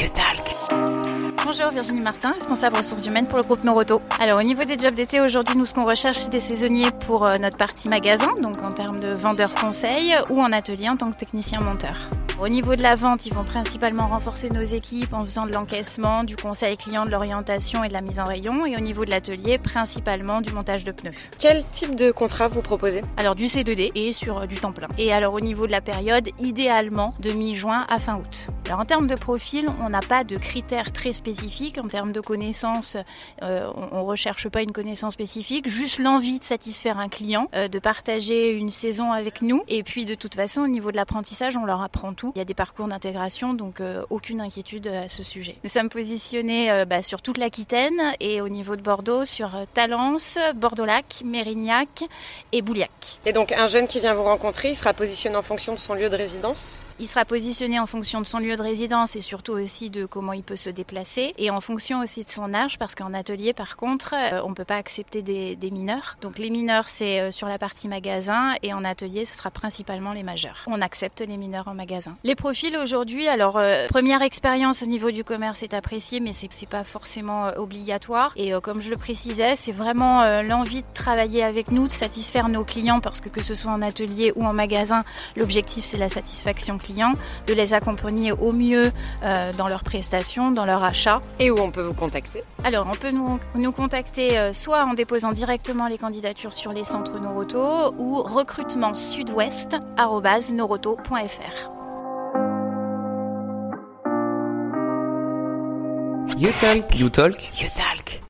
YouTalk. 0.00 0.42
Bonjour 1.44 1.70
Virginie 1.70 2.00
Martin, 2.00 2.32
responsable 2.32 2.76
ressources 2.76 3.06
humaines 3.06 3.26
pour 3.26 3.38
le 3.38 3.42
groupe 3.42 3.64
Noroto. 3.64 4.00
Alors 4.20 4.38
au 4.38 4.42
niveau 4.42 4.62
des 4.64 4.78
jobs 4.78 4.94
d'été, 4.94 5.20
aujourd'hui 5.20 5.56
nous 5.56 5.64
ce 5.64 5.74
qu'on 5.74 5.86
recherche 5.86 6.18
c'est 6.18 6.30
des 6.30 6.40
saisonniers 6.40 6.90
pour 7.06 7.26
euh, 7.26 7.38
notre 7.38 7.56
partie 7.56 7.88
magasin, 7.88 8.32
donc 8.40 8.62
en 8.62 8.70
termes 8.70 9.00
de 9.00 9.08
vendeur 9.08 9.52
conseil 9.54 10.14
ou 10.30 10.40
en 10.40 10.52
atelier 10.52 10.88
en 10.88 10.96
tant 10.96 11.10
que 11.10 11.16
technicien 11.16 11.60
monteur. 11.60 12.10
Au 12.40 12.48
niveau 12.48 12.76
de 12.76 12.82
la 12.82 12.94
vente, 12.94 13.26
ils 13.26 13.34
vont 13.34 13.42
principalement 13.42 14.06
renforcer 14.06 14.48
nos 14.48 14.62
équipes 14.62 15.12
en 15.12 15.24
faisant 15.24 15.44
de 15.44 15.52
l'encaissement, 15.52 16.22
du 16.22 16.36
conseil 16.36 16.76
client, 16.76 17.04
de 17.04 17.10
l'orientation 17.10 17.82
et 17.82 17.88
de 17.88 17.92
la 17.92 18.00
mise 18.00 18.20
en 18.20 18.24
rayon. 18.24 18.64
Et 18.64 18.76
au 18.76 18.80
niveau 18.80 19.04
de 19.04 19.10
l'atelier, 19.10 19.58
principalement 19.58 20.40
du 20.40 20.52
montage 20.52 20.84
de 20.84 20.92
pneus. 20.92 21.10
Quel 21.40 21.64
type 21.72 21.96
de 21.96 22.12
contrat 22.12 22.46
vous 22.46 22.62
proposez? 22.62 23.02
Alors 23.16 23.34
du 23.34 23.46
C2D 23.46 23.90
et 23.96 24.12
sur 24.12 24.38
euh, 24.38 24.46
du 24.46 24.54
temps 24.54 24.70
plein. 24.70 24.86
Et 24.98 25.12
alors 25.12 25.34
au 25.34 25.40
niveau 25.40 25.66
de 25.66 25.72
la 25.72 25.80
période, 25.80 26.28
idéalement 26.38 27.12
de 27.18 27.32
mi-juin 27.32 27.84
à 27.88 27.98
fin 27.98 28.14
août. 28.14 28.46
Alors 28.68 28.80
en 28.80 28.84
termes 28.84 29.06
de 29.06 29.14
profil, 29.14 29.66
on 29.82 29.88
n'a 29.88 30.02
pas 30.02 30.24
de 30.24 30.36
critères 30.36 30.92
très 30.92 31.14
spécifiques. 31.14 31.78
En 31.78 31.88
termes 31.88 32.12
de 32.12 32.20
connaissances, 32.20 32.98
euh, 33.42 33.66
on 33.74 33.96
ne 33.96 34.02
recherche 34.02 34.46
pas 34.50 34.60
une 34.60 34.72
connaissance 34.72 35.14
spécifique, 35.14 35.66
juste 35.66 35.98
l'envie 35.98 36.38
de 36.38 36.44
satisfaire 36.44 36.98
un 36.98 37.08
client, 37.08 37.48
euh, 37.54 37.68
de 37.68 37.78
partager 37.78 38.50
une 38.50 38.70
saison 38.70 39.10
avec 39.10 39.40
nous. 39.40 39.62
Et 39.68 39.82
puis 39.82 40.04
de 40.04 40.14
toute 40.14 40.34
façon, 40.34 40.60
au 40.60 40.66
niveau 40.66 40.92
de 40.92 40.96
l'apprentissage, 40.96 41.56
on 41.56 41.64
leur 41.64 41.80
apprend 41.80 42.12
tout. 42.12 42.30
Il 42.34 42.38
y 42.40 42.42
a 42.42 42.44
des 42.44 42.52
parcours 42.52 42.88
d'intégration, 42.88 43.54
donc 43.54 43.80
euh, 43.80 44.02
aucune 44.10 44.42
inquiétude 44.42 44.86
à 44.88 45.08
ce 45.08 45.22
sujet. 45.22 45.56
Nous 45.64 45.70
sommes 45.70 45.88
positionnés 45.88 46.84
bah, 46.86 47.00
sur 47.00 47.22
toute 47.22 47.38
l'Aquitaine 47.38 47.98
et 48.20 48.42
au 48.42 48.50
niveau 48.50 48.76
de 48.76 48.82
Bordeaux 48.82 49.24
sur 49.24 49.50
Talence, 49.72 50.38
Bordeaux-Lac, 50.56 51.22
Mérignac 51.24 52.04
et 52.52 52.60
Bouliac. 52.60 53.18
Et 53.24 53.32
donc 53.32 53.50
un 53.52 53.66
jeune 53.66 53.86
qui 53.86 53.98
vient 54.00 54.12
vous 54.12 54.24
rencontrer, 54.24 54.68
il 54.68 54.76
sera 54.76 54.92
positionné 54.92 55.36
en 55.36 55.42
fonction 55.42 55.72
de 55.72 55.78
son 55.78 55.94
lieu 55.94 56.10
de 56.10 56.16
résidence? 56.16 56.82
Il 57.00 57.06
sera 57.06 57.24
positionné 57.24 57.78
en 57.78 57.86
fonction 57.86 58.20
de 58.20 58.26
son 58.26 58.40
lieu 58.40 58.56
de 58.58 58.62
résidence 58.62 59.16
et 59.16 59.20
surtout 59.20 59.52
aussi 59.52 59.90
de 59.90 60.04
comment 60.04 60.34
il 60.34 60.42
peut 60.42 60.56
se 60.56 60.70
déplacer 60.70 61.34
et 61.38 61.50
en 61.50 61.60
fonction 61.60 62.00
aussi 62.00 62.24
de 62.24 62.30
son 62.30 62.52
âge 62.52 62.78
parce 62.78 62.94
qu'en 62.94 63.14
atelier 63.14 63.52
par 63.54 63.76
contre 63.76 64.14
on 64.44 64.50
ne 64.50 64.54
peut 64.54 64.64
pas 64.64 64.76
accepter 64.76 65.22
des, 65.22 65.70
mineurs. 65.70 66.16
Donc 66.20 66.38
les 66.38 66.50
mineurs 66.50 66.88
c'est 66.88 67.30
sur 67.30 67.48
la 67.48 67.58
partie 67.58 67.88
magasin 67.88 68.54
et 68.62 68.72
en 68.72 68.84
atelier 68.84 69.24
ce 69.24 69.34
sera 69.34 69.50
principalement 69.50 70.12
les 70.12 70.22
majeurs. 70.22 70.64
On 70.66 70.80
accepte 70.80 71.20
les 71.20 71.36
mineurs 71.36 71.68
en 71.68 71.74
magasin. 71.74 72.16
Les 72.24 72.34
profils 72.34 72.76
aujourd'hui, 72.76 73.28
alors 73.28 73.56
euh, 73.58 73.86
première 73.88 74.22
expérience 74.22 74.82
au 74.82 74.86
niveau 74.86 75.10
du 75.10 75.24
commerce 75.24 75.62
est 75.62 75.74
appréciée 75.74 76.20
mais 76.20 76.32
c'est 76.32 76.68
pas 76.68 76.84
forcément 76.84 77.46
euh, 77.46 77.52
obligatoire 77.56 78.32
et 78.36 78.52
euh, 78.52 78.60
comme 78.60 78.82
je 78.82 78.90
le 78.90 78.96
précisais 78.96 79.56
c'est 79.56 79.72
vraiment 79.72 80.42
l'envie 80.42 80.82
de 80.82 80.86
travailler 80.94 81.44
avec 81.44 81.70
nous, 81.70 81.86
de 81.86 81.92
satisfaire 81.92 82.48
nos 82.48 82.64
clients 82.64 83.00
parce 83.00 83.20
que 83.20 83.28
que 83.28 83.42
ce 83.42 83.54
soit 83.54 83.70
en 83.70 83.82
atelier 83.82 84.32
ou 84.36 84.44
en 84.44 84.52
magasin 84.52 85.04
l'objectif 85.36 85.84
c'est 85.84 85.98
la 85.98 86.08
satisfaction 86.08 86.78
client 86.78 87.12
de 87.46 87.54
les 87.54 87.72
accompagner 87.72 88.32
au 88.32 88.47
mieux 88.52 88.90
euh, 89.22 89.52
dans 89.56 89.68
leurs 89.68 89.84
prestations, 89.84 90.50
dans 90.50 90.64
leur 90.64 90.82
achat. 90.84 91.20
Et 91.38 91.50
où 91.50 91.58
on 91.58 91.70
peut 91.70 91.82
vous 91.82 91.94
contacter? 91.94 92.42
Alors, 92.64 92.88
on 92.90 92.94
peut 92.94 93.10
nous, 93.10 93.38
nous 93.54 93.72
contacter 93.72 94.38
euh, 94.38 94.52
soit 94.52 94.84
en 94.84 94.94
déposant 94.94 95.30
directement 95.30 95.88
les 95.88 95.98
candidatures 95.98 96.54
sur 96.54 96.72
les 96.72 96.84
centres 96.84 97.18
Noroto 97.18 97.94
ou 97.98 98.22
recrutement 98.22 98.94
sud-ouest@noroto.fr. 98.94 101.70
You 106.36 106.50
Talk. 106.60 106.98
You 106.98 107.08
Talk. 107.08 107.60
You 107.60 107.68
Talk. 107.74 108.20